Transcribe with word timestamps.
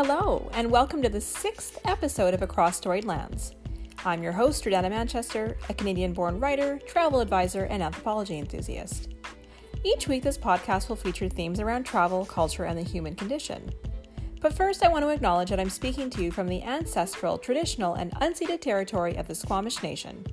Hello, 0.00 0.48
and 0.52 0.70
welcome 0.70 1.02
to 1.02 1.08
the 1.08 1.20
sixth 1.20 1.80
episode 1.84 2.32
of 2.32 2.40
Across 2.40 2.76
Storied 2.76 3.04
Lands. 3.04 3.56
I'm 4.04 4.22
your 4.22 4.30
host, 4.30 4.62
Jordana 4.62 4.90
Manchester, 4.90 5.56
a 5.68 5.74
Canadian 5.74 6.12
born 6.12 6.38
writer, 6.38 6.78
travel 6.86 7.18
advisor, 7.18 7.64
and 7.64 7.82
anthropology 7.82 8.38
enthusiast. 8.38 9.08
Each 9.82 10.06
week, 10.06 10.22
this 10.22 10.38
podcast 10.38 10.88
will 10.88 10.94
feature 10.94 11.28
themes 11.28 11.58
around 11.58 11.82
travel, 11.82 12.24
culture, 12.24 12.62
and 12.62 12.78
the 12.78 12.82
human 12.84 13.16
condition. 13.16 13.72
But 14.40 14.52
first, 14.52 14.84
I 14.84 14.88
want 14.88 15.02
to 15.02 15.08
acknowledge 15.08 15.50
that 15.50 15.58
I'm 15.58 15.68
speaking 15.68 16.10
to 16.10 16.22
you 16.22 16.30
from 16.30 16.46
the 16.46 16.62
ancestral, 16.62 17.36
traditional, 17.36 17.94
and 17.94 18.12
unceded 18.20 18.60
territory 18.60 19.16
of 19.16 19.26
the 19.26 19.34
Squamish 19.34 19.82
Nation, 19.82 20.24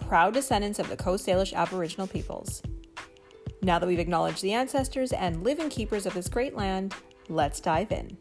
proud 0.00 0.34
descendants 0.34 0.78
of 0.78 0.90
the 0.90 0.98
Coast 0.98 1.26
Salish 1.26 1.54
Aboriginal 1.54 2.06
peoples. 2.06 2.60
Now 3.62 3.78
that 3.78 3.86
we've 3.86 3.98
acknowledged 3.98 4.42
the 4.42 4.52
ancestors 4.52 5.12
and 5.12 5.42
living 5.42 5.70
keepers 5.70 6.04
of 6.04 6.12
this 6.12 6.28
great 6.28 6.54
land, 6.54 6.94
let's 7.30 7.58
dive 7.58 7.90
in. 7.90 8.18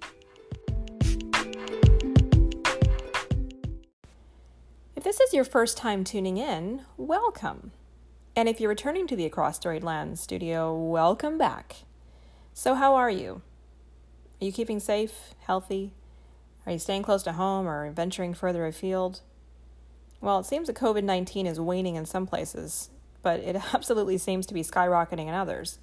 If 5.03 5.17
this 5.17 5.19
is 5.19 5.33
your 5.33 5.43
first 5.43 5.75
time 5.75 6.05
tuning 6.05 6.37
in, 6.37 6.83
welcome. 6.95 7.73
And 8.37 8.47
if 8.47 8.61
you're 8.61 8.69
returning 8.69 9.05
to 9.07 9.17
the 9.17 9.25
Across 9.25 9.57
Storied 9.57 9.83
Lands 9.83 10.21
studio, 10.21 10.73
welcome 10.73 11.37
back. 11.37 11.83
So, 12.53 12.75
how 12.75 12.95
are 12.95 13.09
you? 13.09 13.41
Are 14.39 14.45
you 14.45 14.53
keeping 14.53 14.79
safe, 14.79 15.35
healthy? 15.41 15.91
Are 16.65 16.71
you 16.71 16.79
staying 16.79 17.03
close 17.03 17.21
to 17.23 17.33
home 17.33 17.67
or 17.67 17.91
venturing 17.91 18.33
further 18.33 18.65
afield? 18.65 19.19
Well, 20.21 20.39
it 20.39 20.45
seems 20.45 20.67
that 20.67 20.77
COVID 20.77 21.03
19 21.03 21.47
is 21.47 21.59
waning 21.59 21.95
in 21.95 22.05
some 22.05 22.25
places, 22.25 22.89
but 23.21 23.41
it 23.41 23.57
absolutely 23.73 24.17
seems 24.17 24.45
to 24.45 24.53
be 24.53 24.63
skyrocketing 24.63 25.27
in 25.27 25.33
others. 25.33 25.79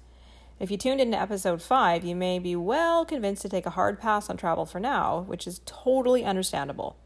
If 0.59 0.71
you 0.71 0.77
tuned 0.77 0.99
into 0.99 1.21
episode 1.21 1.61
5, 1.61 2.03
you 2.03 2.15
may 2.15 2.39
be 2.39 2.55
well 2.55 3.05
convinced 3.05 3.43
to 3.43 3.49
take 3.49 3.67
a 3.67 3.77
hard 3.77 4.01
pass 4.01 4.31
on 4.31 4.37
travel 4.37 4.65
for 4.65 4.79
now, 4.79 5.25
which 5.27 5.45
is 5.45 5.61
totally 5.67 6.25
understandable. 6.25 6.97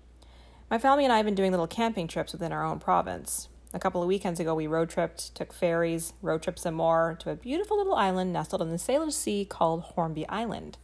My 0.68 0.80
family 0.80 1.04
and 1.04 1.14
I 1.14 1.18
have 1.18 1.26
been 1.26 1.36
doing 1.36 1.52
little 1.52 1.68
camping 1.68 2.08
trips 2.08 2.34
within 2.34 2.52
our 2.52 2.66
own 2.66 2.80
province. 2.80 3.50
A 3.72 3.78
couple 3.78 4.02
of 4.02 4.08
weekends 4.08 4.40
ago, 4.40 4.56
we 4.56 4.66
road 4.66 4.90
tripped, 4.90 5.36
took 5.36 5.54
ferries, 5.54 6.14
road 6.24 6.42
tripped 6.42 6.58
some 6.58 6.74
more 6.74 7.16
to 7.20 7.30
a 7.30 7.36
beautiful 7.36 7.78
little 7.78 7.94
island 7.94 8.34
nestled 8.34 8.64
in 8.64 8.72
the 8.72 8.78
Salish 8.78 9.14
Sea 9.14 9.46
called 9.46 9.82
Hornby 9.82 10.28
Island. 10.28 10.80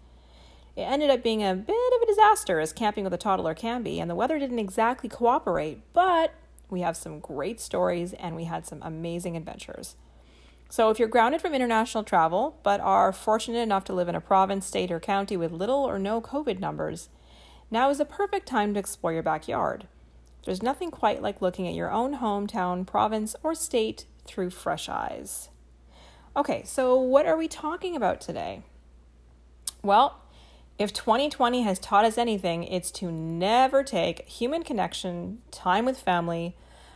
It 0.76 0.82
ended 0.82 1.10
up 1.10 1.24
being 1.24 1.44
a 1.44 1.56
bit 1.56 1.94
of 1.96 2.02
a 2.02 2.06
disaster, 2.06 2.60
as 2.60 2.72
camping 2.72 3.04
with 3.04 3.14
a 3.14 3.18
toddler 3.18 3.56
can 3.56 3.82
be, 3.82 4.00
and 4.00 4.08
the 4.08 4.16
weather 4.16 4.38
didn't 4.38 4.60
exactly 4.60 5.10
cooperate, 5.10 5.82
but 5.94 6.36
we 6.70 6.82
have 6.82 6.96
some 6.96 7.20
great 7.20 7.60
stories 7.60 8.14
and 8.14 8.36
we 8.36 8.44
had 8.44 8.68
some 8.68 8.84
amazing 8.84 9.36
adventures. 9.36 9.96
So, 10.70 10.92
if 10.92 11.00
you're 11.00 11.08
grounded 11.08 11.42
from 11.42 11.56
international 11.56 12.04
travel 12.04 12.60
but 12.62 12.80
are 12.82 13.12
fortunate 13.12 13.60
enough 13.60 13.84
to 13.86 13.94
live 13.94 14.08
in 14.08 14.16
a 14.16 14.22
province, 14.22 14.68
state, 14.68 14.92
or 14.92 15.00
county 15.00 15.36
with 15.36 15.52
little 15.52 15.84
or 15.84 15.98
no 15.98 16.22
COVID 16.22 16.60
numbers, 16.60 17.10
now 17.72 17.90
is 17.90 17.98
the 17.98 18.06
perfect 18.06 18.48
time 18.48 18.74
to 18.74 18.80
explore 18.80 19.14
your 19.14 19.24
backyard. 19.24 19.88
There's 20.46 20.62
nothing 20.62 20.92
quite 20.92 21.22
like 21.22 21.42
looking 21.42 21.68
at 21.68 21.74
your 21.74 21.90
own 21.90 22.18
hometown, 22.18 22.86
province, 22.86 23.36
or 23.42 23.56
state 23.56 24.06
through 24.26 24.50
fresh 24.50 24.90
eyes. 24.90 25.50
Okay, 26.36 26.64
so 26.66 26.96
what 27.00 27.26
are 27.26 27.38
we 27.38 27.48
talking 27.48 27.96
about 27.96 28.22
today? 28.22 28.62
Well, 29.82 30.22
if 30.78 30.94
2020 30.94 31.62
has 31.62 31.80
taught 31.80 32.06
us 32.06 32.18
anything, 32.18 32.64
it's 32.64 32.92
to 32.92 33.12
never 33.12 33.84
take 33.84 34.28
human 34.28 34.64
connection, 34.64 35.40
time 35.52 35.86
with 35.86 36.00
family, 36.00 36.56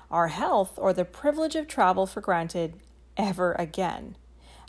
our 0.09 0.29
health, 0.29 0.73
or 0.77 0.93
the 0.93 1.05
privilege 1.05 1.55
of 1.55 1.67
travel 1.67 2.05
for 2.05 2.21
granted 2.21 2.75
ever 3.17 3.53
again. 3.53 4.15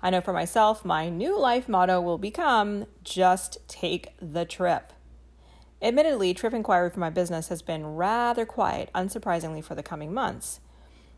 I 0.03 0.11
know 0.11 0.21
for 0.21 0.33
myself, 0.33 0.85
my 0.85 1.09
new 1.09 1.39
life 1.39 1.69
motto 1.69 2.01
will 2.01 2.19
become 2.19 2.87
just 3.03 3.67
take 3.69 4.09
the 4.21 4.45
trip. 4.45 4.93
Admittedly, 5.83 6.33
trip 6.33 6.55
inquiry 6.55 6.91
for 6.91 7.01
my 7.01 7.11
business 7.11 7.49
has 7.49 7.61
been 7.61 7.87
rather 7.87 8.47
quiet, 8.47 8.91
unsurprisingly, 8.95 9.63
for 9.63 9.75
the 9.75 9.83
coming 9.83 10.13
months. 10.13 10.61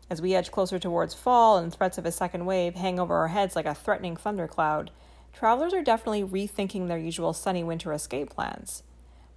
As 0.09 0.21
we 0.21 0.35
edge 0.35 0.51
closer 0.51 0.79
towards 0.79 1.13
fall 1.13 1.57
and 1.57 1.73
threats 1.73 1.97
of 1.97 2.05
a 2.05 2.11
second 2.11 2.45
wave 2.45 2.75
hang 2.75 2.99
over 2.99 3.15
our 3.15 3.29
heads 3.29 3.55
like 3.55 3.65
a 3.65 3.75
threatening 3.75 4.17
thundercloud, 4.17 4.91
travelers 5.31 5.73
are 5.73 5.83
definitely 5.83 6.23
rethinking 6.23 6.87
their 6.87 6.97
usual 6.97 7.31
sunny 7.31 7.63
winter 7.63 7.93
escape 7.93 8.29
plans. 8.29 8.83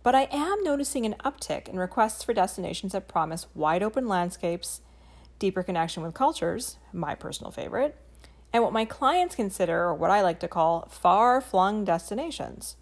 But 0.02 0.16
I 0.16 0.28
am 0.32 0.64
noticing 0.64 1.06
an 1.06 1.14
uptick 1.24 1.68
in 1.68 1.78
requests 1.78 2.24
for 2.24 2.34
destinations 2.34 2.92
that 2.92 3.06
promise 3.06 3.46
wide 3.54 3.82
open 3.82 4.08
landscapes, 4.08 4.80
deeper 5.38 5.62
connection 5.62 6.02
with 6.02 6.14
cultures, 6.14 6.78
my 6.92 7.14
personal 7.14 7.52
favorite, 7.52 7.96
and 8.52 8.64
what 8.64 8.72
my 8.72 8.84
clients 8.84 9.36
consider, 9.36 9.84
or 9.84 9.94
what 9.94 10.10
I 10.10 10.20
like 10.20 10.40
to 10.40 10.48
call, 10.48 10.88
far 10.90 11.40
flung 11.40 11.84
destinations. 11.84 12.76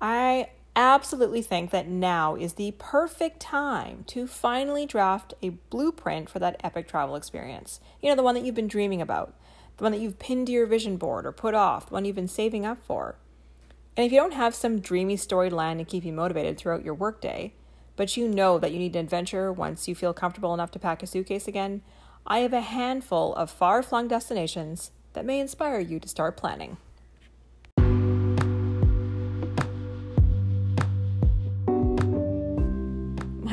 I 0.00 0.48
absolutely 0.76 1.42
think 1.42 1.70
that 1.70 1.88
now 1.88 2.34
is 2.34 2.54
the 2.54 2.74
perfect 2.78 3.40
time 3.40 4.04
to 4.08 4.26
finally 4.26 4.86
draft 4.86 5.34
a 5.42 5.50
blueprint 5.70 6.28
for 6.28 6.38
that 6.38 6.60
epic 6.62 6.88
travel 6.88 7.16
experience. 7.16 7.80
You 8.00 8.08
know, 8.08 8.16
the 8.16 8.22
one 8.22 8.34
that 8.34 8.44
you've 8.44 8.54
been 8.54 8.68
dreaming 8.68 9.00
about, 9.00 9.34
the 9.76 9.84
one 9.84 9.92
that 9.92 10.00
you've 10.00 10.18
pinned 10.18 10.46
to 10.48 10.52
your 10.52 10.66
vision 10.66 10.96
board 10.96 11.26
or 11.26 11.32
put 11.32 11.54
off, 11.54 11.88
the 11.88 11.94
one 11.94 12.04
you've 12.04 12.16
been 12.16 12.28
saving 12.28 12.64
up 12.66 12.78
for. 12.84 13.16
And 13.96 14.04
if 14.04 14.12
you 14.12 14.18
don't 14.18 14.34
have 14.34 14.54
some 14.54 14.80
dreamy 14.80 15.16
storyline 15.16 15.78
to 15.78 15.84
keep 15.84 16.04
you 16.04 16.12
motivated 16.12 16.58
throughout 16.58 16.84
your 16.84 16.94
workday, 16.94 17.52
but 17.96 18.16
you 18.16 18.28
know 18.28 18.58
that 18.58 18.72
you 18.72 18.78
need 18.78 18.96
an 18.96 19.04
adventure 19.04 19.52
once 19.52 19.86
you 19.86 19.94
feel 19.94 20.12
comfortable 20.12 20.52
enough 20.52 20.72
to 20.72 20.78
pack 20.80 21.02
a 21.02 21.06
suitcase 21.06 21.46
again, 21.46 21.82
I 22.26 22.38
have 22.38 22.52
a 22.52 22.60
handful 22.60 23.34
of 23.34 23.50
far 23.50 23.82
flung 23.82 24.08
destinations 24.08 24.90
that 25.12 25.24
may 25.24 25.38
inspire 25.38 25.78
you 25.78 26.00
to 26.00 26.08
start 26.08 26.36
planning. 26.36 26.76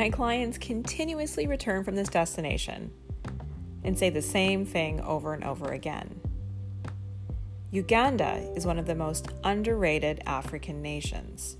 My 0.01 0.09
clients 0.09 0.57
continuously 0.57 1.45
return 1.45 1.83
from 1.83 1.93
this 1.93 2.09
destination 2.09 2.91
and 3.83 3.95
say 3.95 4.09
the 4.09 4.19
same 4.19 4.65
thing 4.65 4.99
over 4.99 5.35
and 5.35 5.43
over 5.43 5.73
again. 5.73 6.19
Uganda 7.69 8.51
is 8.55 8.65
one 8.65 8.79
of 8.79 8.87
the 8.87 8.95
most 8.95 9.27
underrated 9.43 10.23
African 10.25 10.81
nations. 10.81 11.57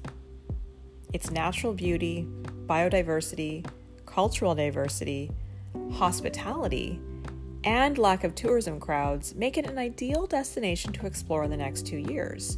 Its 1.14 1.30
natural 1.30 1.76
beauty, 1.76 2.28
biodiversity, 2.66 3.64
cultural 4.08 4.56
diversity, 4.56 5.30
hospitality, 5.94 7.00
and 7.64 8.00
lack 8.00 8.24
of 8.24 8.34
tourism 8.34 8.80
crowds 8.80 9.36
make 9.36 9.56
it 9.56 9.68
an 9.68 9.78
ideal 9.78 10.26
destination 10.26 10.92
to 10.94 11.06
explore 11.06 11.44
in 11.44 11.52
the 11.52 11.58
next 11.58 11.86
two 11.86 12.00
years. 12.00 12.58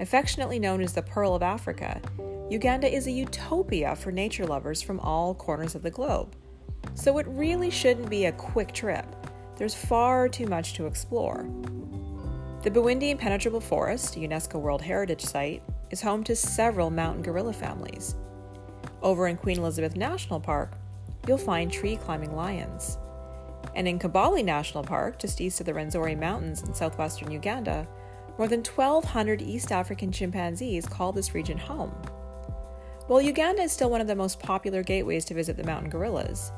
Affectionately 0.00 0.58
known 0.58 0.80
as 0.80 0.94
the 0.94 1.02
Pearl 1.02 1.34
of 1.34 1.42
Africa, 1.42 2.00
Uganda 2.48 2.90
is 2.90 3.06
a 3.06 3.10
utopia 3.10 3.94
for 3.94 4.10
nature 4.10 4.46
lovers 4.46 4.80
from 4.80 4.98
all 5.00 5.34
corners 5.34 5.74
of 5.74 5.82
the 5.82 5.90
globe. 5.90 6.34
So 6.94 7.18
it 7.18 7.26
really 7.28 7.68
shouldn't 7.68 8.08
be 8.08 8.24
a 8.24 8.32
quick 8.32 8.72
trip. 8.72 9.04
There's 9.56 9.74
far 9.74 10.26
too 10.26 10.46
much 10.46 10.72
to 10.74 10.86
explore. 10.86 11.46
The 12.62 12.70
Bwindi 12.70 13.10
Impenetrable 13.10 13.60
Forest, 13.60 14.16
a 14.16 14.20
UNESCO 14.20 14.58
World 14.58 14.80
Heritage 14.80 15.20
Site, 15.20 15.62
is 15.90 16.00
home 16.00 16.24
to 16.24 16.34
several 16.34 16.88
mountain 16.88 17.22
gorilla 17.22 17.52
families. 17.52 18.16
Over 19.02 19.28
in 19.28 19.36
Queen 19.36 19.58
Elizabeth 19.58 19.96
National 19.96 20.40
Park, 20.40 20.78
you'll 21.28 21.36
find 21.36 21.70
tree 21.70 21.96
climbing 21.96 22.34
lions. 22.34 22.96
And 23.74 23.86
in 23.86 23.98
Kibale 23.98 24.42
National 24.42 24.82
Park, 24.82 25.18
just 25.18 25.42
east 25.42 25.60
of 25.60 25.66
the 25.66 25.72
Rwenzori 25.72 26.18
Mountains 26.18 26.62
in 26.62 26.72
southwestern 26.72 27.30
Uganda, 27.30 27.86
more 28.40 28.48
than 28.48 28.64
1,200 28.64 29.42
East 29.42 29.70
African 29.70 30.10
chimpanzees 30.10 30.86
call 30.86 31.12
this 31.12 31.34
region 31.34 31.58
home. 31.58 31.90
While 33.06 33.20
Uganda 33.20 33.60
is 33.60 33.70
still 33.70 33.90
one 33.90 34.00
of 34.00 34.06
the 34.06 34.14
most 34.14 34.40
popular 34.40 34.82
gateways 34.82 35.26
to 35.26 35.34
visit 35.34 35.58
the 35.58 35.64
mountain 35.64 35.90
gorillas, 35.90 36.50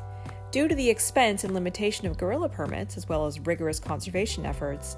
due 0.52 0.68
to 0.68 0.76
the 0.76 0.88
expense 0.88 1.42
and 1.42 1.52
limitation 1.52 2.06
of 2.06 2.16
gorilla 2.16 2.48
permits, 2.48 2.96
as 2.96 3.08
well 3.08 3.26
as 3.26 3.40
rigorous 3.40 3.80
conservation 3.80 4.46
efforts, 4.46 4.96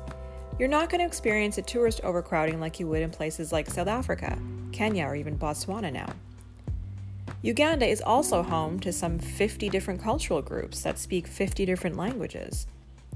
you're 0.59 0.69
not 0.69 0.91
going 0.91 0.99
to 0.99 1.06
experience 1.06 1.56
a 1.56 1.62
tourist 1.62 2.03
overcrowding 2.05 2.61
like 2.61 2.79
you 2.79 2.87
would 2.87 3.00
in 3.00 3.08
places 3.08 3.50
like 3.50 3.70
South 3.70 3.88
Africa, 3.88 4.38
Kenya, 4.70 5.06
or 5.06 5.17
even 5.17 5.38
Botswana 5.38 5.91
now. 5.91 6.12
Uganda 7.41 7.87
is 7.87 8.03
also 8.03 8.43
home 8.43 8.79
to 8.81 8.93
some 8.93 9.19
50 9.19 9.70
different 9.70 10.03
cultural 10.03 10.43
groups 10.43 10.82
that 10.82 10.99
speak 10.99 11.29
50 11.29 11.64
different 11.64 11.97
languages. 11.97 12.67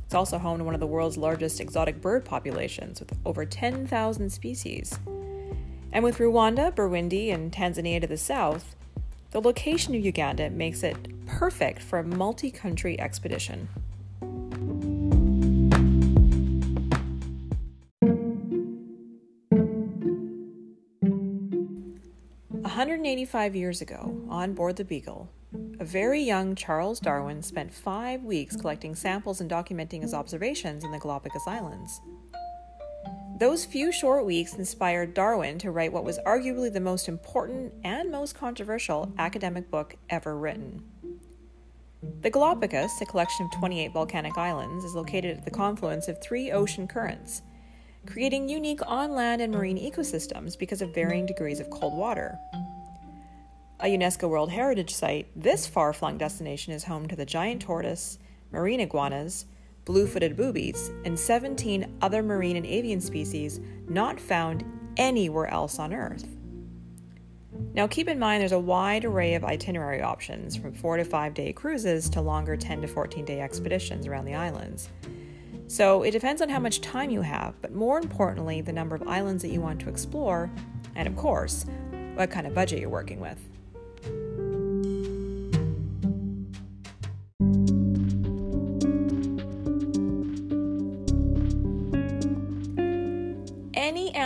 It's 0.09 0.15
also 0.15 0.39
home 0.39 0.57
to 0.57 0.65
one 0.65 0.73
of 0.73 0.81
the 0.81 0.87
world's 0.87 1.19
largest 1.19 1.61
exotic 1.61 2.01
bird 2.01 2.25
populations 2.25 2.99
with 2.99 3.13
over 3.27 3.45
10,000 3.45 4.31
species. 4.31 4.99
And 5.93 6.03
with 6.03 6.17
Rwanda, 6.17 6.75
Burundi, 6.75 7.31
and 7.31 7.53
Tanzania 7.53 8.01
to 8.01 8.07
the 8.07 8.17
south, 8.17 8.75
the 9.33 9.43
location 9.43 9.95
of 9.95 10.03
Uganda 10.03 10.49
makes 10.49 10.83
it 10.83 10.97
perfect 11.27 11.83
for 11.83 11.99
a 11.99 12.05
multi 12.05 12.51
country 12.51 12.99
expedition. 12.99 13.69
185 22.51 23.55
years 23.55 23.83
ago, 23.83 24.23
on 24.31 24.55
board 24.55 24.77
the 24.77 24.85
Beagle, 24.87 25.29
a 25.81 25.85
very 25.85 26.21
young 26.21 26.57
Charles 26.57 26.99
Darwin 26.99 27.43
spent 27.43 27.73
five 27.73 28.25
weeks 28.25 28.57
collecting 28.57 28.97
samples 28.97 29.41
and 29.41 29.49
documenting 29.49 30.03
his 30.03 30.13
observations 30.13 30.83
in 30.83 30.91
the 30.91 30.99
Galapagos 30.99 31.47
Islands. 31.47 32.01
Those 33.39 33.65
few 33.65 33.93
short 33.93 34.27
weeks 34.27 34.55
inspired 34.55 35.15
Darwin 35.15 35.59
to 35.61 35.71
write 35.71 35.93
what 35.93 36.03
was 36.03 36.19
arguably 36.27 36.73
the 36.73 36.81
most 36.81 37.09
important 37.09 37.73
and 37.85 38.11
most 38.11 38.35
controversial 38.35 39.13
academic 39.19 39.71
book 39.71 39.95
ever 40.11 40.37
written. 40.37 40.83
The 42.23 42.31
Galapagos, 42.31 43.01
a 43.01 43.07
collection 43.07 43.47
of 43.47 43.53
28 43.53 43.93
volcanic 43.93 44.37
islands, 44.37 44.85
is 44.85 44.95
located 44.95 45.37
at 45.37 45.45
the 45.45 45.51
confluence 45.53 46.09
of 46.09 46.21
three 46.21 46.51
ocean 46.51 46.89
currents, 46.89 47.43
creating 48.07 48.49
unique 48.49 48.81
on 48.85 49.13
land 49.13 49.41
and 49.41 49.53
marine 49.53 49.79
ecosystems 49.79 50.59
because 50.59 50.83
of 50.83 50.93
varying 50.93 51.27
degrees 51.27 51.61
of 51.61 51.71
cold 51.71 51.97
water. 51.97 52.37
A 53.81 53.87
UNESCO 53.87 54.29
World 54.29 54.51
Heritage 54.51 54.93
Site, 54.93 55.29
this 55.37 55.69
far 55.69 55.93
flung 55.93 56.19
destination 56.19 56.73
is 56.73 56.83
home 56.83 57.07
to 57.07 57.15
the 57.15 57.25
giant 57.25 57.63
tortoise, 57.63 58.19
marine 58.51 58.81
iguanas, 58.81 59.47
blue 59.85 60.09
footed 60.09 60.37
boobies, 60.37 60.91
and 61.05 61.17
17 61.17 61.99
other 62.03 62.21
marine 62.21 62.57
and 62.57 62.67
avian 62.67 63.01
species 63.01 63.61
not 63.89 64.19
found 64.19 64.65
anywhere 64.97 65.47
else 65.47 65.79
on 65.79 65.95
Earth. 65.95 66.27
Now, 67.73 67.87
keep 67.87 68.09
in 68.09 68.19
mind 68.19 68.41
there's 68.41 68.51
a 68.51 68.59
wide 68.59 69.05
array 69.05 69.35
of 69.35 69.45
itinerary 69.45 70.03
options 70.03 70.57
from 70.57 70.75
four 70.75 70.97
to 70.97 71.05
five 71.05 71.35
day 71.35 71.53
cruises 71.53 72.11
to 72.11 72.21
longer 72.21 72.57
10 72.57 72.81
to 72.83 72.89
14 72.89 73.25
day 73.25 73.41
expeditions 73.41 74.09
around 74.09 74.25
the 74.25 74.35
islands. 74.35 74.89
So 75.69 76.03
it 76.03 76.11
depends 76.11 76.43
on 76.43 76.49
how 76.49 76.59
much 76.59 76.81
time 76.81 77.11
you 77.11 77.23
have, 77.23 77.55
but 77.63 77.73
more 77.73 77.99
importantly, 77.99 78.61
the 78.61 78.73
number 78.73 78.97
of 78.97 79.07
islands 79.07 79.41
that 79.45 79.51
you 79.51 79.61
want 79.61 79.81
to 79.83 79.89
explore, 79.89 80.51
and 80.97 81.07
of 81.07 81.15
course, 81.15 81.65
what 82.15 82.29
kind 82.29 82.45
of 82.45 82.55
budget 82.55 82.81
you're 82.81 82.89
working 82.89 83.21
with. 83.21 83.39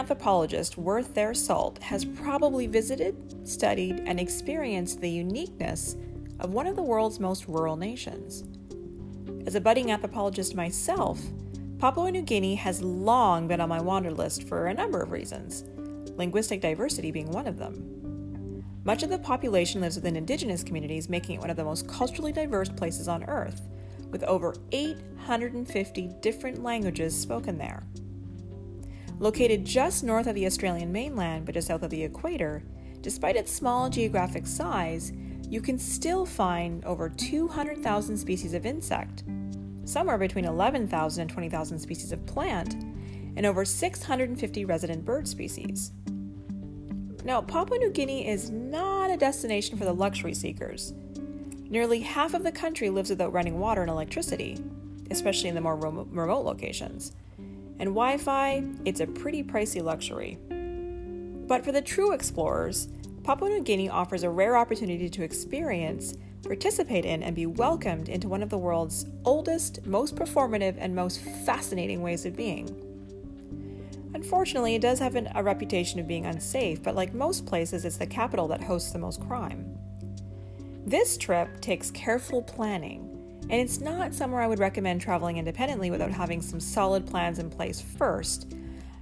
Anthropologist 0.02 0.76
worth 0.76 1.14
their 1.14 1.32
salt 1.32 1.80
has 1.80 2.04
probably 2.04 2.66
visited, 2.66 3.48
studied, 3.48 4.02
and 4.04 4.18
experienced 4.18 5.00
the 5.00 5.08
uniqueness 5.08 5.94
of 6.40 6.50
one 6.50 6.66
of 6.66 6.74
the 6.74 6.82
world's 6.82 7.20
most 7.20 7.46
rural 7.46 7.76
nations. 7.76 8.42
As 9.46 9.54
a 9.54 9.60
budding 9.60 9.92
anthropologist 9.92 10.56
myself, 10.56 11.20
Papua 11.78 12.10
New 12.10 12.22
Guinea 12.22 12.56
has 12.56 12.82
long 12.82 13.46
been 13.46 13.60
on 13.60 13.68
my 13.68 13.80
wander 13.80 14.10
list 14.10 14.48
for 14.48 14.66
a 14.66 14.74
number 14.74 15.00
of 15.00 15.12
reasons, 15.12 15.66
linguistic 16.16 16.60
diversity 16.60 17.12
being 17.12 17.30
one 17.30 17.46
of 17.46 17.56
them. 17.56 18.64
Much 18.82 19.04
of 19.04 19.08
the 19.08 19.20
population 19.20 19.80
lives 19.80 19.94
within 19.94 20.16
indigenous 20.16 20.64
communities, 20.64 21.08
making 21.08 21.36
it 21.36 21.40
one 21.40 21.50
of 21.50 21.56
the 21.56 21.62
most 21.62 21.86
culturally 21.86 22.32
diverse 22.32 22.70
places 22.70 23.06
on 23.06 23.22
Earth, 23.28 23.68
with 24.10 24.24
over 24.24 24.56
850 24.72 26.10
different 26.20 26.60
languages 26.60 27.16
spoken 27.16 27.56
there. 27.56 27.84
Located 29.18 29.64
just 29.64 30.02
north 30.02 30.26
of 30.26 30.34
the 30.34 30.46
Australian 30.46 30.92
mainland 30.92 31.46
but 31.46 31.54
just 31.54 31.68
south 31.68 31.82
of 31.82 31.90
the 31.90 32.02
equator, 32.02 32.62
despite 33.00 33.36
its 33.36 33.52
small 33.52 33.88
geographic 33.88 34.46
size, 34.46 35.12
you 35.48 35.60
can 35.60 35.78
still 35.78 36.24
find 36.24 36.84
over 36.84 37.08
200,000 37.08 38.16
species 38.16 38.54
of 38.54 38.64
insect, 38.64 39.24
somewhere 39.84 40.18
between 40.18 40.44
11,000 40.44 41.20
and 41.20 41.30
20,000 41.30 41.78
species 41.78 42.12
of 42.12 42.24
plant, 42.26 42.74
and 43.36 43.44
over 43.44 43.64
650 43.64 44.64
resident 44.64 45.04
bird 45.04 45.28
species. 45.28 45.92
Now, 47.24 47.40
Papua 47.40 47.78
New 47.78 47.90
Guinea 47.90 48.26
is 48.26 48.50
not 48.50 49.10
a 49.10 49.16
destination 49.16 49.78
for 49.78 49.84
the 49.84 49.94
luxury 49.94 50.34
seekers. 50.34 50.92
Nearly 51.68 52.00
half 52.00 52.34
of 52.34 52.42
the 52.42 52.52
country 52.52 52.90
lives 52.90 53.10
without 53.10 53.32
running 53.32 53.58
water 53.58 53.82
and 53.82 53.90
electricity, 53.90 54.58
especially 55.10 55.48
in 55.48 55.54
the 55.54 55.60
more 55.60 55.76
remote 55.76 56.44
locations 56.44 57.12
and 57.82 57.88
Wi 57.88 58.16
Fi, 58.16 58.62
it's 58.84 59.00
a 59.00 59.06
pretty 59.08 59.42
pricey 59.42 59.82
luxury. 59.82 60.38
But 61.48 61.64
for 61.64 61.72
the 61.72 61.82
true 61.82 62.12
explorers, 62.12 62.86
Papua 63.24 63.50
New 63.50 63.60
Guinea 63.60 63.88
offers 63.88 64.22
a 64.22 64.30
rare 64.30 64.56
opportunity 64.56 65.10
to 65.10 65.24
experience, 65.24 66.14
participate 66.44 67.04
in, 67.04 67.24
and 67.24 67.34
be 67.34 67.46
welcomed 67.46 68.08
into 68.08 68.28
one 68.28 68.40
of 68.40 68.50
the 68.50 68.56
world's 68.56 69.06
oldest, 69.24 69.84
most 69.84 70.14
performative, 70.14 70.76
and 70.78 70.94
most 70.94 71.22
fascinating 71.44 72.02
ways 72.02 72.24
of 72.24 72.36
being. 72.36 72.68
Unfortunately, 74.14 74.76
it 74.76 74.82
does 74.82 75.00
have 75.00 75.16
an, 75.16 75.28
a 75.34 75.42
reputation 75.42 75.98
of 75.98 76.06
being 76.06 76.26
unsafe, 76.26 76.84
but 76.84 76.94
like 76.94 77.12
most 77.12 77.46
places, 77.46 77.84
it's 77.84 77.96
the 77.96 78.06
capital 78.06 78.46
that 78.46 78.62
hosts 78.62 78.92
the 78.92 78.98
most 79.00 79.20
crime. 79.26 79.76
This 80.86 81.16
trip 81.16 81.60
takes 81.60 81.90
careful 81.90 82.42
planning 82.42 83.11
and 83.48 83.60
it's 83.60 83.80
not 83.80 84.14
somewhere 84.14 84.40
I 84.40 84.46
would 84.46 84.58
recommend 84.58 85.00
traveling 85.00 85.36
independently 85.36 85.90
without 85.90 86.10
having 86.10 86.40
some 86.40 86.60
solid 86.60 87.06
plans 87.06 87.38
in 87.38 87.50
place 87.50 87.80
first, 87.80 88.54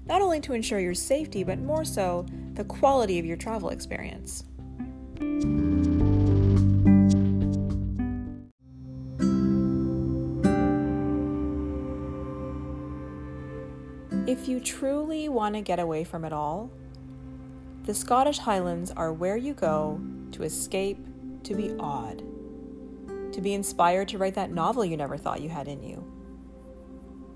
not 0.06 0.22
only 0.22 0.40
to 0.40 0.54
ensure 0.54 0.81
your 0.81 0.94
safety, 0.94 1.44
but 1.44 1.58
more 1.60 1.84
so 1.84 2.26
the 2.54 2.64
quality 2.64 3.19
of 3.19 3.26
your 3.26 3.37
travel 3.37 3.70
experience. 3.70 4.44
If 14.26 14.48
you 14.48 14.60
truly 14.60 15.28
want 15.28 15.54
to 15.56 15.60
get 15.60 15.78
away 15.78 16.04
from 16.04 16.25
it 16.25 16.32
all, 16.32 16.70
the 17.84 17.94
Scottish 17.94 18.38
Highlands 18.38 18.90
are 18.92 19.12
where 19.12 19.37
you 19.37 19.54
go 19.54 20.00
to 20.32 20.42
escape 20.42 20.98
to 21.44 21.54
be 21.54 21.75
odd 21.78 22.22
to 23.32 23.41
be 23.41 23.55
inspired 23.55 24.09
to 24.09 24.19
write 24.19 24.35
that 24.35 24.53
novel 24.53 24.85
you 24.85 24.97
never 24.97 25.17
thought 25.17 25.41
you 25.41 25.49
had 25.49 25.69
in 25.69 25.82
you, 25.82 26.05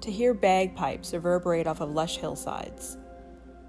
to 0.01 0.11
hear 0.11 0.35
bagpipes 0.35 1.13
reverberate 1.13 1.67
off 1.67 1.81
of 1.81 1.91
lush 1.91 2.19
hillsides, 2.19 2.99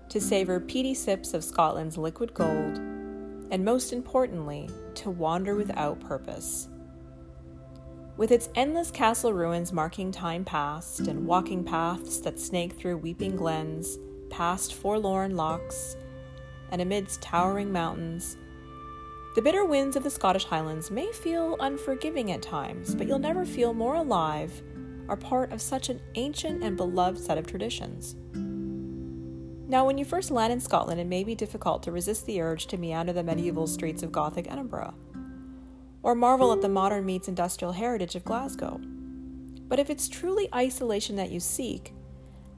to 0.10 0.20
savor 0.20 0.60
peaty 0.60 0.94
sips 0.94 1.34
of 1.34 1.44
Scotland's 1.44 1.98
liquid 1.98 2.34
gold, 2.34 2.78
and 3.52 3.64
most 3.64 3.94
importantly, 3.94 4.70
to 4.96 5.10
wander 5.10 5.56
without 5.56 6.00
purpose. 6.00 6.68
With 8.18 8.32
its 8.32 8.50
endless 8.56 8.92
castle 8.92 9.34
ruins 9.34 9.74
marking 9.74 10.12
time 10.12 10.46
past 10.46 11.02
and 11.08 11.26
walking 11.26 11.64
paths 11.64 12.20
that 12.20 12.40
snake 12.40 12.74
through 12.74 12.98
weeping 12.98 13.36
glens, 13.36 13.98
past 14.30 14.74
forlorn 14.74 15.36
lochs, 15.36 15.98
and 16.72 16.82
amidst 16.82 17.22
towering 17.22 17.72
mountains, 17.72 18.38
the 19.36 19.42
bitter 19.42 19.66
winds 19.66 19.98
of 19.98 20.04
the 20.04 20.10
Scottish 20.10 20.46
Highlands 20.46 20.90
may 20.90 21.12
feel 21.12 21.58
unforgiving 21.60 22.32
at 22.32 22.42
times, 22.42 22.96
but 22.96 23.06
you'll 23.06 23.20
never 23.20 23.46
feel 23.46 23.74
more 23.74 23.96
alive 23.96 24.64
or 25.10 25.18
part 25.18 25.52
of 25.52 25.62
such 25.62 25.90
an 25.90 26.00
ancient 26.16 26.64
and 26.64 26.78
beloved 26.78 27.20
set 27.20 27.38
of 27.38 27.46
traditions. 27.46 28.16
Now, 29.68 29.86
when 29.86 29.98
you 29.98 30.06
first 30.06 30.32
land 30.32 30.54
in 30.54 30.62
Scotland, 30.62 31.02
it 31.02 31.08
may 31.08 31.26
be 31.26 31.36
difficult 31.36 31.84
to 31.84 31.92
resist 31.92 32.26
the 32.26 32.42
urge 32.42 32.68
to 32.68 32.78
meander 32.78 33.12
the 33.12 33.24
medieval 33.24 33.68
streets 33.68 34.04
of 34.04 34.12
Gothic 34.14 34.50
Edinburgh, 34.50 34.94
or 36.02 36.16
marvel 36.16 36.54
at 36.54 36.62
the 36.62 36.70
modern 36.70 37.06
meets 37.06 37.28
industrial 37.28 37.74
heritage 37.74 38.16
of 38.16 38.24
Glasgow. 38.24 38.80
But 39.68 39.80
if 39.80 39.90
it's 39.90 40.08
truly 40.08 40.48
isolation 40.56 41.18
that 41.18 41.32
you 41.32 41.42
seek, 41.42 41.94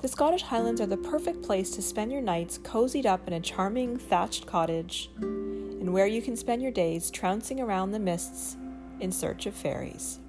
the 0.02 0.08
Scottish 0.08 0.44
Highlands 0.44 0.80
are 0.80 0.86
the 0.86 0.98
perfect 0.98 1.42
place 1.42 1.72
to 1.72 1.82
spend 1.82 2.12
your 2.12 2.22
nights 2.22 2.60
cozied 2.60 3.08
up 3.08 3.28
in 3.28 3.34
a 3.34 3.40
charming 3.40 3.98
thatched 3.98 4.46
cottage 4.46 5.10
and 5.80 5.94
where 5.94 6.08
you 6.08 6.22
can 6.22 6.36
spend 6.36 6.62
your 6.62 6.72
days 6.72 7.12
trouncing 7.12 7.60
around 7.60 7.92
the 7.92 8.00
mists 8.00 8.58
in 9.00 9.12
search 9.12 9.46
of 9.46 9.54
fairies. 9.54 10.20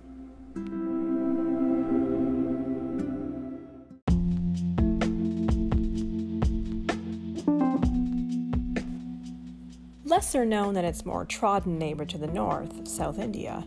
Lesser 10.04 10.44
known 10.44 10.74
than 10.74 10.84
its 10.84 11.04
more 11.04 11.24
trodden 11.24 11.78
neighbor 11.78 12.04
to 12.04 12.18
the 12.18 12.26
north, 12.26 12.88
South 12.88 13.18
India, 13.18 13.64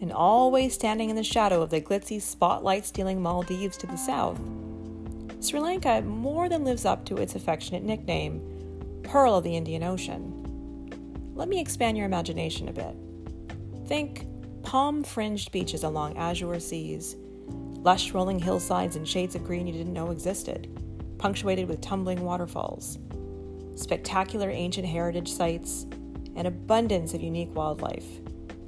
and 0.00 0.12
always 0.12 0.74
standing 0.74 1.10
in 1.10 1.16
the 1.16 1.22
shadow 1.22 1.62
of 1.62 1.70
the 1.70 1.80
glitzy 1.80 2.20
spotlight 2.20 2.84
stealing 2.84 3.22
Maldives 3.22 3.76
to 3.78 3.86
the 3.86 3.96
south, 3.96 4.40
Sri 5.40 5.60
Lanka 5.60 6.02
more 6.02 6.48
than 6.48 6.64
lives 6.64 6.84
up 6.84 7.04
to 7.04 7.16
its 7.18 7.34
affectionate 7.34 7.82
nickname, 7.82 8.40
Pearl 9.02 9.36
of 9.36 9.44
the 9.44 9.56
Indian 9.56 9.82
Ocean 9.82 10.45
let 11.36 11.48
me 11.50 11.60
expand 11.60 11.98
your 11.98 12.06
imagination 12.06 12.68
a 12.68 12.72
bit. 12.72 12.96
Think 13.86 14.26
palm 14.62 15.04
fringed 15.04 15.52
beaches 15.52 15.84
along 15.84 16.16
azure 16.16 16.58
seas, 16.58 17.14
lush 17.46 18.12
rolling 18.12 18.38
hillsides 18.38 18.96
and 18.96 19.06
shades 19.06 19.34
of 19.34 19.44
green 19.44 19.66
you 19.66 19.72
didn't 19.74 19.92
know 19.92 20.10
existed, 20.10 20.68
punctuated 21.18 21.68
with 21.68 21.82
tumbling 21.82 22.22
waterfalls, 22.22 22.98
spectacular 23.76 24.50
ancient 24.50 24.86
heritage 24.86 25.30
sites, 25.30 25.86
an 26.36 26.46
abundance 26.46 27.12
of 27.12 27.20
unique 27.20 27.54
wildlife, 27.54 28.06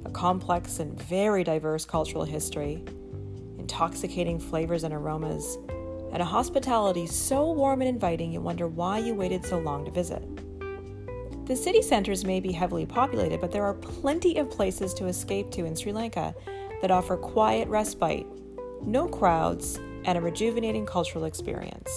a 0.05 0.11
complex 0.11 0.79
and 0.79 1.01
very 1.01 1.43
diverse 1.43 1.85
cultural 1.85 2.23
history, 2.23 2.83
intoxicating 3.57 4.39
flavors 4.39 4.83
and 4.83 4.93
aromas, 4.93 5.57
and 6.13 6.21
a 6.21 6.25
hospitality 6.25 7.07
so 7.07 7.51
warm 7.51 7.81
and 7.81 7.89
inviting 7.89 8.31
you 8.31 8.41
wonder 8.41 8.67
why 8.67 8.99
you 8.99 9.15
waited 9.15 9.43
so 9.43 9.57
long 9.57 9.85
to 9.85 9.91
visit. 9.91 10.23
The 11.49 11.55
city 11.55 11.81
centers 11.81 12.23
may 12.23 12.39
be 12.39 12.51
heavily 12.51 12.85
populated, 12.85 13.41
but 13.41 13.51
there 13.51 13.63
are 13.65 13.73
plenty 13.73 14.37
of 14.37 14.51
places 14.51 14.93
to 14.93 15.07
escape 15.07 15.49
to 15.49 15.65
in 15.65 15.75
Sri 15.75 15.91
Lanka 15.91 16.35
that 16.79 16.91
offer 16.91 17.17
quiet 17.17 17.67
respite, 17.67 18.27
no 18.83 19.07
crowds, 19.07 19.79
and 20.05 20.15
a 20.15 20.21
rejuvenating 20.21 20.85
cultural 20.85 21.25
experience. 21.25 21.89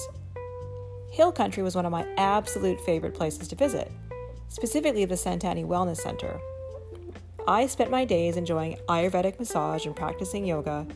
Hill 1.10 1.32
Country 1.32 1.62
was 1.62 1.76
one 1.76 1.84
of 1.84 1.92
my 1.92 2.08
absolute 2.16 2.80
favorite 2.80 3.12
places 3.12 3.46
to 3.48 3.54
visit, 3.54 3.92
specifically 4.48 5.04
the 5.04 5.16
Santani 5.16 5.66
Wellness 5.66 5.98
Center. 5.98 6.40
I 7.46 7.66
spent 7.66 7.90
my 7.90 8.06
days 8.06 8.38
enjoying 8.38 8.78
Ayurvedic 8.88 9.38
massage 9.38 9.84
and 9.84 9.94
practicing 9.94 10.46
yoga, 10.46 10.86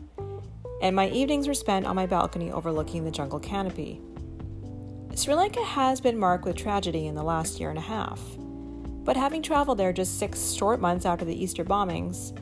and 0.81 0.97
my 0.97 1.11
evenings 1.11 1.47
were 1.47 1.53
spent 1.53 1.85
on 1.85 1.95
my 1.95 2.07
balcony 2.07 2.51
overlooking 2.51 3.05
the 3.05 3.11
jungle 3.11 3.39
canopy. 3.39 4.01
Sri 5.15 5.35
Lanka 5.35 5.63
has 5.63 6.01
been 6.01 6.19
marked 6.19 6.47
with 6.47 6.57
tragedy 6.57 7.07
in 7.07 7.15
the 7.15 7.23
last 7.23 7.61
year 7.61 7.69
and 7.69 7.79
a 7.79 7.83
half, 7.83 8.19
but 9.07 9.17
having 9.17 9.41
traveled 9.41 9.79
there 9.79 9.93
just 9.93 10.19
six 10.19 10.53
short 10.53 10.81
months 10.81 11.07
after 11.07 11.25
the 11.25 11.43
Easter 11.43 11.65
bombings, 11.65 12.37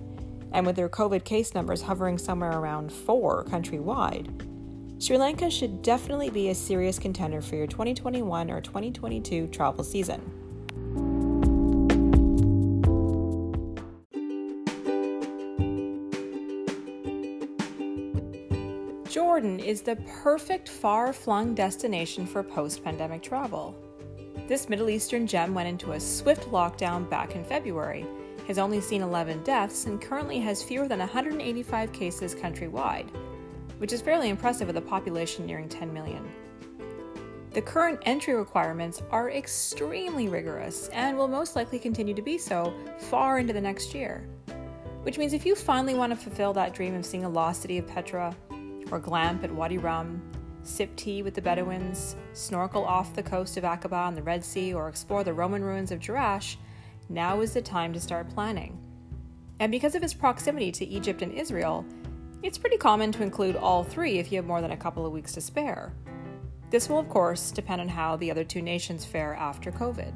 and 0.52 0.64
with 0.64 0.76
their 0.76 0.88
COVID 0.88 1.22
case 1.22 1.54
numbers 1.54 1.82
hovering 1.82 2.16
somewhere 2.16 2.58
around 2.58 2.90
four 2.90 3.44
countrywide, 3.44 4.50
Sri 4.98 5.18
Lanka 5.18 5.50
should 5.50 5.82
definitely 5.82 6.30
be 6.30 6.48
a 6.48 6.54
serious 6.54 6.98
contender 6.98 7.42
for 7.42 7.56
your 7.56 7.66
2021 7.66 8.50
or 8.50 8.62
2022 8.62 9.48
travel 9.48 9.84
season. 9.84 10.22
Jordan 19.10 19.60
is 19.60 19.82
the 19.82 19.96
perfect 20.22 20.70
far 20.70 21.12
flung 21.12 21.54
destination 21.54 22.26
for 22.26 22.42
post 22.42 22.82
pandemic 22.82 23.22
travel. 23.22 23.83
This 24.46 24.68
Middle 24.68 24.90
Eastern 24.90 25.26
gem 25.26 25.54
went 25.54 25.68
into 25.68 25.92
a 25.92 26.00
swift 26.00 26.50
lockdown 26.50 27.08
back 27.08 27.34
in 27.34 27.42
February, 27.42 28.04
has 28.46 28.58
only 28.58 28.78
seen 28.78 29.00
11 29.00 29.42
deaths, 29.42 29.86
and 29.86 30.02
currently 30.02 30.38
has 30.40 30.62
fewer 30.62 30.86
than 30.86 30.98
185 30.98 31.92
cases 31.94 32.34
countrywide, 32.34 33.08
which 33.78 33.94
is 33.94 34.02
fairly 34.02 34.28
impressive 34.28 34.66
with 34.66 34.76
a 34.76 34.82
population 34.82 35.46
nearing 35.46 35.66
10 35.66 35.94
million. 35.94 36.30
The 37.52 37.62
current 37.62 38.00
entry 38.02 38.34
requirements 38.34 39.00
are 39.10 39.30
extremely 39.30 40.28
rigorous 40.28 40.88
and 40.88 41.16
will 41.16 41.28
most 41.28 41.56
likely 41.56 41.78
continue 41.78 42.12
to 42.12 42.20
be 42.20 42.36
so 42.36 42.74
far 42.98 43.38
into 43.38 43.54
the 43.54 43.60
next 43.62 43.94
year. 43.94 44.28
Which 45.04 45.16
means 45.16 45.32
if 45.32 45.46
you 45.46 45.54
finally 45.54 45.94
want 45.94 46.12
to 46.12 46.16
fulfill 46.16 46.52
that 46.52 46.74
dream 46.74 46.94
of 46.94 47.06
seeing 47.06 47.24
a 47.24 47.28
lost 47.30 47.62
city 47.62 47.78
of 47.78 47.86
Petra, 47.86 48.36
or 48.90 48.98
glamp 48.98 49.42
at 49.42 49.50
Wadi 49.50 49.78
Rum, 49.78 50.20
sip 50.66 50.94
tea 50.96 51.22
with 51.22 51.34
the 51.34 51.42
Bedouins, 51.42 52.16
snorkel 52.32 52.84
off 52.84 53.14
the 53.14 53.22
coast 53.22 53.56
of 53.56 53.64
Aqaba 53.64 54.06
on 54.06 54.14
the 54.14 54.22
Red 54.22 54.44
Sea, 54.44 54.74
or 54.74 54.88
explore 54.88 55.22
the 55.22 55.32
Roman 55.32 55.62
ruins 55.62 55.92
of 55.92 56.00
Jerash, 56.00 56.56
now 57.08 57.40
is 57.40 57.52
the 57.52 57.62
time 57.62 57.92
to 57.92 58.00
start 58.00 58.28
planning. 58.30 58.78
And 59.60 59.70
because 59.70 59.94
of 59.94 60.02
its 60.02 60.14
proximity 60.14 60.72
to 60.72 60.86
Egypt 60.86 61.22
and 61.22 61.32
Israel, 61.32 61.84
it's 62.42 62.58
pretty 62.58 62.76
common 62.76 63.12
to 63.12 63.22
include 63.22 63.56
all 63.56 63.84
three 63.84 64.18
if 64.18 64.32
you 64.32 64.36
have 64.36 64.46
more 64.46 64.60
than 64.60 64.72
a 64.72 64.76
couple 64.76 65.06
of 65.06 65.12
weeks 65.12 65.32
to 65.32 65.40
spare. 65.40 65.94
This 66.70 66.88
will, 66.88 66.98
of 66.98 67.08
course, 67.08 67.50
depend 67.50 67.80
on 67.80 67.88
how 67.88 68.16
the 68.16 68.30
other 68.30 68.44
two 68.44 68.60
nations 68.60 69.04
fare 69.04 69.34
after 69.34 69.70
COVID. 69.70 70.12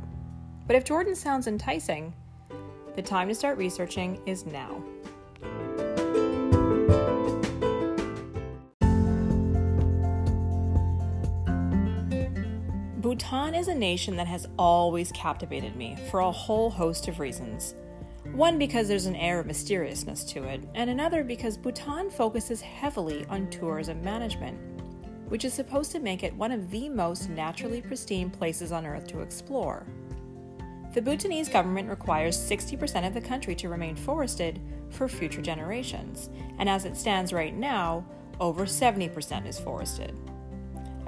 But 0.67 0.77
if 0.77 0.85
Jordan 0.85 1.15
sounds 1.15 1.47
enticing, 1.47 2.13
the 2.97 3.03
time 3.03 3.29
to 3.29 3.35
start 3.35 3.59
researching 3.59 4.21
is 4.27 4.45
now. 4.45 4.83
Bhutan 13.19 13.57
is 13.57 13.67
a 13.67 13.75
nation 13.75 14.15
that 14.15 14.29
has 14.29 14.47
always 14.57 15.11
captivated 15.11 15.75
me 15.75 15.99
for 16.09 16.21
a 16.21 16.31
whole 16.31 16.71
host 16.71 17.09
of 17.09 17.19
reasons. 17.19 17.75
One, 18.31 18.59
because 18.59 18.87
there's 18.87 19.07
an 19.07 19.17
air 19.17 19.41
of 19.41 19.47
mysteriousness 19.47 20.23
to 20.27 20.45
it, 20.45 20.63
and 20.77 20.89
another, 20.89 21.25
because 21.25 21.57
Bhutan 21.57 22.11
focuses 22.11 22.61
heavily 22.61 23.27
on 23.29 23.51
tourism 23.51 24.01
management, 24.03 24.57
which 25.29 25.45
is 25.45 25.53
supposed 25.53 25.91
to 25.93 25.99
make 25.99 26.23
it 26.23 26.33
one 26.37 26.53
of 26.53 26.71
the 26.71 26.89
most 26.89 27.29
naturally 27.29 27.83
pristine 27.83 28.31
places 28.31 28.71
on 28.71 28.87
earth 28.87 29.09
to 29.09 29.21
explore. 29.21 29.85
The 30.95 31.03
Bhutanese 31.03 31.49
government 31.49 31.91
requires 31.91 32.39
60% 32.39 33.05
of 33.05 33.15
the 33.15 33.21
country 33.21 33.57
to 33.57 33.69
remain 33.69 33.97
forested 33.97 34.61
for 34.91 35.09
future 35.09 35.43
generations, 35.43 36.31
and 36.61 36.69
as 36.69 36.85
it 36.85 36.97
stands 36.97 37.33
right 37.33 37.55
now, 37.55 38.07
over 38.39 38.65
70% 38.65 39.45
is 39.45 39.59
forested. 39.59 40.17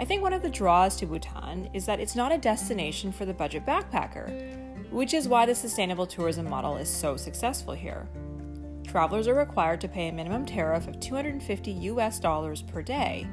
I 0.01 0.07
think 0.07 0.23
one 0.23 0.33
of 0.33 0.41
the 0.41 0.49
draws 0.49 0.97
to 0.97 1.07
Bhutan 1.07 1.69
is 1.75 1.85
that 1.85 2.01
it's 2.01 2.17
not 2.17 2.33
a 2.33 2.39
destination 2.39 3.13
for 3.13 3.27
the 3.27 3.35
budget 3.35 3.67
backpacker, 3.67 4.91
which 4.91 5.13
is 5.13 5.29
why 5.29 5.45
the 5.45 5.55
sustainable 5.55 6.07
tourism 6.07 6.49
model 6.49 6.79
is 6.79 6.89
so 6.89 7.19
successful 7.19 7.75
here. 7.75 8.09
Travelers 8.87 9.29
are 9.29 9.35
required 9.35 9.79
to 9.83 9.89
pay 9.89 10.09
a 10.09 10.13
minimum 10.13 10.47
tariff 10.47 10.89
of 10.89 11.01
250 11.01 11.71
US 11.71 12.19
dollars 12.19 12.63
per 12.63 12.81
day. 12.81 13.27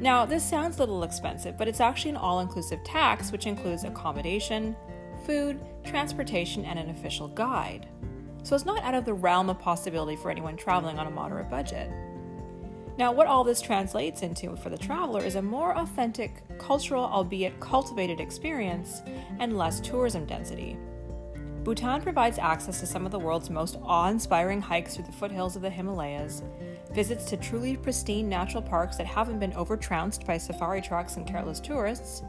Now, 0.00 0.26
this 0.26 0.42
sounds 0.42 0.78
a 0.78 0.80
little 0.80 1.04
expensive, 1.04 1.56
but 1.56 1.68
it's 1.68 1.80
actually 1.80 2.10
an 2.10 2.16
all 2.16 2.40
inclusive 2.40 2.82
tax 2.82 3.30
which 3.30 3.46
includes 3.46 3.84
accommodation, 3.84 4.74
food, 5.24 5.60
transportation, 5.84 6.64
and 6.64 6.76
an 6.76 6.90
official 6.90 7.28
guide. 7.28 7.86
So 8.42 8.56
it's 8.56 8.64
not 8.66 8.82
out 8.82 8.96
of 8.96 9.04
the 9.04 9.14
realm 9.14 9.48
of 9.48 9.60
possibility 9.60 10.16
for 10.16 10.28
anyone 10.28 10.56
traveling 10.56 10.98
on 10.98 11.06
a 11.06 11.10
moderate 11.10 11.48
budget. 11.48 11.88
Now, 13.00 13.12
what 13.12 13.28
all 13.28 13.44
this 13.44 13.62
translates 13.62 14.20
into 14.20 14.54
for 14.56 14.68
the 14.68 14.76
traveler 14.76 15.24
is 15.24 15.36
a 15.36 15.40
more 15.40 15.74
authentic, 15.74 16.42
cultural, 16.58 17.02
albeit 17.02 17.58
cultivated 17.58 18.20
experience 18.20 19.00
and 19.38 19.56
less 19.56 19.80
tourism 19.80 20.26
density. 20.26 20.76
Bhutan 21.64 22.02
provides 22.02 22.38
access 22.38 22.78
to 22.80 22.86
some 22.86 23.06
of 23.06 23.10
the 23.10 23.18
world's 23.18 23.48
most 23.48 23.78
awe 23.82 24.10
inspiring 24.10 24.60
hikes 24.60 24.94
through 24.94 25.06
the 25.06 25.12
foothills 25.12 25.56
of 25.56 25.62
the 25.62 25.70
Himalayas, 25.70 26.42
visits 26.92 27.24
to 27.30 27.38
truly 27.38 27.74
pristine 27.74 28.28
natural 28.28 28.62
parks 28.62 28.98
that 28.98 29.06
haven't 29.06 29.40
been 29.40 29.54
overtrounced 29.54 30.26
by 30.26 30.36
safari 30.36 30.82
trucks 30.82 31.16
and 31.16 31.26
careless 31.26 31.58
tourists, 31.58 32.22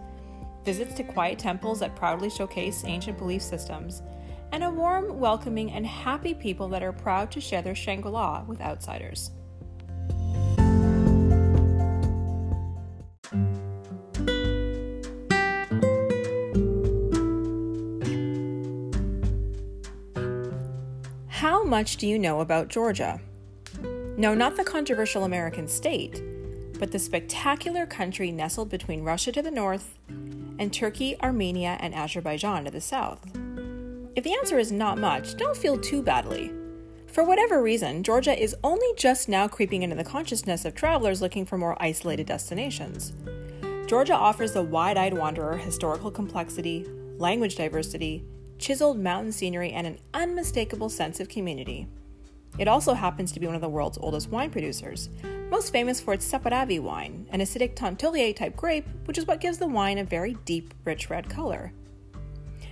visits 0.63 0.93
to 0.93 1.03
quiet 1.03 1.37
temples 1.37 1.81
that 1.81 1.97
proudly 1.97 2.29
showcase 2.29 2.85
ancient 2.85 3.17
belief 3.17 3.41
systems, 3.41 4.03
and 4.53 4.63
a 4.63 4.69
warm, 4.69 5.19
welcoming, 5.19 5.69
and 5.73 5.85
happy 5.85 6.33
people 6.33 6.69
that 6.69 6.81
are 6.81 6.93
proud 6.93 7.29
to 7.29 7.41
share 7.41 7.61
their 7.61 7.75
Shangri 7.75 8.09
La 8.09 8.45
with 8.47 8.61
outsiders. 8.61 9.31
Much 21.81 21.97
do 21.97 22.05
you 22.05 22.19
know 22.19 22.41
about 22.41 22.67
Georgia? 22.67 23.19
No, 24.15 24.35
not 24.35 24.55
the 24.55 24.63
controversial 24.63 25.23
American 25.23 25.67
state, 25.67 26.21
but 26.77 26.91
the 26.91 26.99
spectacular 26.99 27.87
country 27.87 28.31
nestled 28.31 28.69
between 28.69 29.01
Russia 29.01 29.31
to 29.31 29.41
the 29.41 29.49
north 29.49 29.97
and 30.59 30.71
Turkey, 30.71 31.19
Armenia, 31.23 31.77
and 31.79 31.95
Azerbaijan 31.95 32.65
to 32.65 32.69
the 32.69 32.79
south. 32.79 33.25
If 34.15 34.23
the 34.23 34.35
answer 34.35 34.59
is 34.59 34.71
not 34.71 34.99
much, 34.99 35.37
don't 35.37 35.57
feel 35.57 35.75
too 35.75 36.03
badly. 36.03 36.51
For 37.07 37.23
whatever 37.23 37.63
reason, 37.63 38.03
Georgia 38.03 38.39
is 38.39 38.55
only 38.63 38.93
just 38.95 39.27
now 39.27 39.47
creeping 39.47 39.81
into 39.81 39.95
the 39.95 40.03
consciousness 40.03 40.65
of 40.65 40.75
travelers 40.75 41.19
looking 41.19 41.47
for 41.47 41.57
more 41.57 41.81
isolated 41.81 42.27
destinations. 42.27 43.13
Georgia 43.87 44.13
offers 44.13 44.53
the 44.53 44.61
wide 44.61 44.97
eyed 44.97 45.15
wanderer 45.15 45.57
historical 45.57 46.11
complexity, 46.11 46.85
language 47.17 47.55
diversity, 47.55 48.23
chiseled 48.61 48.99
mountain 48.99 49.31
scenery, 49.31 49.71
and 49.71 49.85
an 49.85 49.99
unmistakable 50.13 50.87
sense 50.87 51.19
of 51.19 51.27
community. 51.27 51.87
It 52.57 52.67
also 52.67 52.93
happens 52.93 53.31
to 53.31 53.39
be 53.39 53.47
one 53.47 53.55
of 53.55 53.61
the 53.61 53.69
world's 53.69 53.97
oldest 53.97 54.29
wine 54.29 54.51
producers, 54.51 55.09
most 55.49 55.73
famous 55.73 55.99
for 55.99 56.13
its 56.13 56.31
Saperavi 56.31 56.79
wine, 56.79 57.27
an 57.31 57.41
acidic 57.41 57.75
teinturier 57.75 58.35
type 58.35 58.55
grape, 58.55 58.87
which 59.05 59.17
is 59.17 59.25
what 59.25 59.41
gives 59.41 59.57
the 59.57 59.67
wine 59.67 59.97
a 59.97 60.03
very 60.03 60.35
deep, 60.45 60.73
rich 60.85 61.09
red 61.09 61.29
color. 61.29 61.73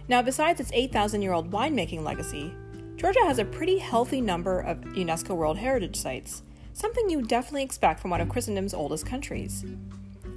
Now, 0.08 0.22
besides 0.22 0.60
its 0.60 0.72
8,000 0.74 1.22
year 1.22 1.34
old 1.34 1.52
winemaking 1.52 2.04
legacy, 2.04 2.54
Georgia 2.96 3.20
has 3.26 3.40
a 3.40 3.46
pretty 3.46 3.78
healthy 3.78 4.22
number 4.22 4.60
of 4.60 4.80
UNESCO 4.80 5.36
World 5.36 5.58
Heritage 5.58 5.96
Sites, 5.96 6.44
something 6.74 7.10
you 7.10 7.22
definitely 7.22 7.64
expect 7.64 8.00
from 8.00 8.12
one 8.12 8.22
of 8.22 8.30
Christendom's 8.30 8.74
oldest 8.74 9.06
countries. 9.06 9.66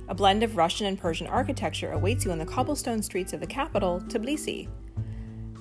A 0.09 0.15
blend 0.15 0.43
of 0.43 0.57
Russian 0.57 0.87
and 0.87 0.99
Persian 0.99 1.27
architecture 1.27 1.93
awaits 1.93 2.25
you 2.25 2.33
in 2.33 2.39
the 2.39 2.45
cobblestone 2.47 3.03
streets 3.03 3.33
of 3.33 3.41
the 3.41 3.47
capital, 3.47 4.01
Tbilisi, 4.01 4.69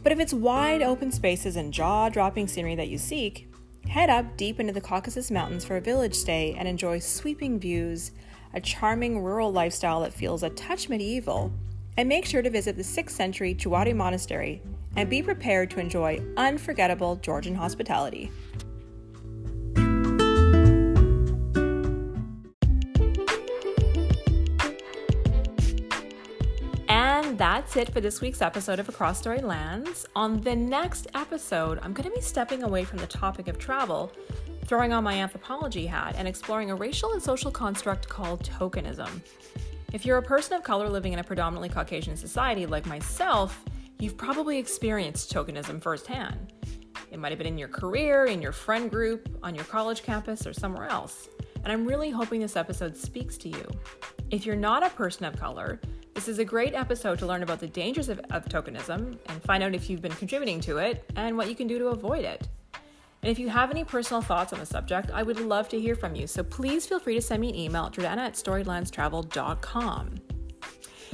but 0.04 0.12
if 0.12 0.20
it's 0.20 0.34
wide 0.34 0.82
open 0.82 1.12
spaces 1.12 1.56
and 1.56 1.74
jaw 1.74 2.10
dropping 2.10 2.48
scenery 2.48 2.76
that 2.76 2.90
you 2.90 2.98
seek, 2.98 3.52
head 3.88 4.10
up 4.10 4.38
deep 4.38 4.60
into 4.60 4.74
the 4.74 4.82
Caucasus 4.82 5.30
Mountains 5.30 5.66
for 5.66 5.78
a 5.78 5.82
village 5.82 6.16
stay 6.16 6.56
and 6.58 6.68
enjoy 6.68 7.00
sweeping 7.00 7.60
views, 7.60 8.12
a 8.54 8.62
charming 8.62 9.22
rural 9.22 9.52
lifestyle 9.52 10.02
that 10.02 10.14
feels 10.14 10.44
a 10.44 10.50
touch 10.50 10.90
medieval, 10.90 11.52
and 11.98 12.08
make 12.08 12.26
sure 12.26 12.42
to 12.42 12.50
visit 12.50 12.78
the 12.78 12.84
6th 12.84 13.12
century 13.12 13.54
Jvari 13.54 13.96
Monastery 13.96 14.62
and 14.96 15.10
be 15.10 15.22
prepared 15.22 15.70
to 15.72 15.80
enjoy 15.80 16.22
unforgettable 16.36 17.18
Georgian 17.18 17.56
hospitality. 17.56 18.32
That's 27.42 27.76
it 27.76 27.92
for 27.92 28.02
this 28.02 28.22
week's 28.22 28.40
episode 28.40 28.78
of 28.78 28.88
Across 28.88 29.18
Storied 29.18 29.44
Lands. 29.44 30.06
On 30.16 30.40
the 30.42 30.56
next 30.56 31.08
episode, 31.16 31.80
I'm 31.82 31.92
going 31.92 32.08
to 32.08 32.16
be 32.16 32.22
stepping 32.22 32.62
away 32.62 32.84
from 32.84 33.00
the 33.00 33.08
topic 33.08 33.48
of 33.48 33.58
travel, 33.58 34.12
throwing 34.66 34.94
on 34.94 35.04
my 35.04 35.16
anthropology 35.16 35.88
hat, 35.88 36.14
and 36.20 36.28
exploring 36.28 36.70
a 36.70 36.76
racial 36.76 37.14
and 37.14 37.24
social 37.24 37.50
construct 37.50 38.08
called 38.08 38.44
tokenism. 38.44 39.10
If 39.92 40.06
you're 40.06 40.20
a 40.20 40.22
person 40.22 40.56
of 40.56 40.62
color 40.62 40.88
living 40.88 41.14
in 41.14 41.20
a 41.20 41.24
predominantly 41.24 41.70
Caucasian 41.70 42.16
society 42.16 42.68
like 42.68 42.86
myself, 42.86 43.66
you've 43.98 44.18
probably 44.18 44.60
experienced 44.60 45.34
tokenism 45.34 45.82
firsthand. 45.82 46.54
It 47.10 47.18
might 47.18 47.32
have 47.32 47.40
been 47.40 47.48
in 47.48 47.58
your 47.58 47.70
career, 47.70 48.26
in 48.26 48.40
your 48.40 48.52
friend 48.52 48.88
group, 48.88 49.36
on 49.42 49.56
your 49.56 49.66
college 49.66 50.04
campus, 50.04 50.46
or 50.46 50.54
somewhere 50.54 50.90
else. 50.90 51.28
And 51.64 51.74
I'm 51.74 51.88
really 51.88 52.12
hoping 52.12 52.40
this 52.40 52.56
episode 52.56 52.96
speaks 52.96 53.36
to 53.38 53.50
you. 53.50 53.68
If 54.30 54.46
you're 54.46 54.56
not 54.56 54.86
a 54.86 54.92
person 54.92 55.26
of 55.26 55.40
color, 55.40 55.82
this 56.14 56.28
is 56.28 56.40
a 56.40 56.46
great 56.46 56.74
episode 56.74 57.20
to 57.20 57.26
learn 57.26 57.44
about 57.44 57.60
the 57.60 57.68
dangers 57.68 58.10
of, 58.10 58.20
of 58.32 58.46
tokenism 58.46 59.18
and 59.28 59.44
find 59.44 59.64
out 59.64 59.74
if 59.74 59.90
you've 59.90 60.02
been 60.02 60.12
contributing 60.12 60.60
to 60.62 60.78
it 60.78 61.10
and 61.16 61.38
what 61.38 61.50
you 61.50 61.56
can 61.56 61.68
do 61.68 61.80
to 61.80 61.88
avoid 61.88 62.26
it. 62.26 62.48
And 63.24 63.30
if 63.32 63.38
you 63.38 63.50
have 63.50 63.70
any 63.70 63.84
personal 63.84 64.22
thoughts 64.22 64.52
on 64.52 64.60
the 64.60 64.66
subject, 64.66 65.12
I 65.12 65.24
would 65.24 65.40
love 65.40 65.70
to 65.70 65.80
hear 65.80 65.96
from 65.96 66.16
you. 66.16 66.28
So 66.28 66.44
please 66.44 66.86
feel 66.88 67.00
free 67.00 67.16
to 67.16 67.22
send 67.22 67.42
me 67.42 67.50
an 67.50 67.56
email 67.56 67.86
at 67.86 67.94
jordana 67.94 68.20
at 68.20 68.34
storylandstravel.com. 68.34 70.16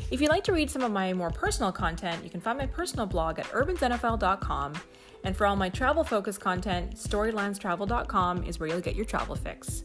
If 0.09 0.21
you'd 0.21 0.29
like 0.29 0.45
to 0.45 0.53
read 0.53 0.69
some 0.69 0.83
of 0.83 0.91
my 0.91 1.11
more 1.13 1.31
personal 1.31 1.71
content, 1.71 2.23
you 2.23 2.29
can 2.29 2.39
find 2.39 2.57
my 2.57 2.65
personal 2.65 3.05
blog 3.05 3.39
at 3.39 3.45
urbansnfl.com. 3.47 4.73
And 5.25 5.35
for 5.35 5.45
all 5.45 5.57
my 5.57 5.67
travel 5.67 6.05
focused 6.05 6.39
content, 6.39 6.95
storylandstravel.com 6.95 8.43
is 8.45 8.59
where 8.59 8.69
you'll 8.69 8.79
get 8.79 8.95
your 8.95 9.05
travel 9.05 9.35
fix. 9.35 9.83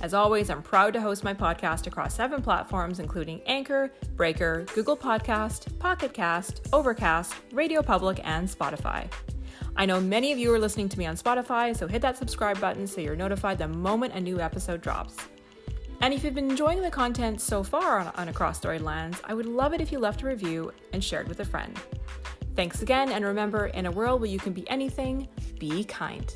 As 0.00 0.14
always, 0.14 0.48
I'm 0.48 0.62
proud 0.62 0.92
to 0.92 1.00
host 1.00 1.24
my 1.24 1.34
podcast 1.34 1.88
across 1.88 2.14
seven 2.14 2.40
platforms, 2.40 3.00
including 3.00 3.42
Anchor, 3.46 3.92
Breaker, 4.14 4.64
Google 4.72 4.96
Podcast, 4.96 5.76
Pocket 5.80 6.14
Cast, 6.14 6.68
Overcast, 6.72 7.34
Radio 7.52 7.82
Public, 7.82 8.20
and 8.22 8.48
Spotify. 8.48 9.10
I 9.74 9.86
know 9.86 10.00
many 10.00 10.30
of 10.30 10.38
you 10.38 10.54
are 10.54 10.58
listening 10.58 10.88
to 10.90 10.98
me 10.98 11.06
on 11.06 11.16
Spotify, 11.16 11.76
so 11.76 11.88
hit 11.88 12.00
that 12.02 12.16
subscribe 12.16 12.60
button 12.60 12.86
so 12.86 13.00
you're 13.00 13.16
notified 13.16 13.58
the 13.58 13.66
moment 13.66 14.14
a 14.14 14.20
new 14.20 14.38
episode 14.38 14.80
drops. 14.80 15.16
And 16.00 16.14
if 16.14 16.22
you've 16.22 16.34
been 16.34 16.48
enjoying 16.48 16.80
the 16.80 16.90
content 16.90 17.40
so 17.40 17.64
far 17.64 17.98
on, 17.98 18.06
on 18.14 18.28
Across 18.28 18.58
Storied 18.58 18.82
Lands, 18.82 19.20
I 19.24 19.34
would 19.34 19.46
love 19.46 19.74
it 19.74 19.80
if 19.80 19.90
you 19.90 19.98
left 19.98 20.22
a 20.22 20.26
review 20.26 20.72
and 20.92 21.02
shared 21.02 21.26
with 21.26 21.40
a 21.40 21.44
friend. 21.44 21.76
Thanks 22.54 22.82
again, 22.82 23.10
and 23.10 23.24
remember, 23.24 23.66
in 23.66 23.86
a 23.86 23.90
world 23.90 24.20
where 24.20 24.30
you 24.30 24.38
can 24.38 24.52
be 24.52 24.68
anything, 24.70 25.26
be 25.58 25.82
kind. 25.82 26.32